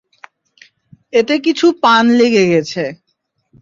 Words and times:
এতে 1.13 1.35
কিছু 1.45 1.67
পান 1.83 2.05
লেগে 2.19 2.43
গেছে। 2.51 2.83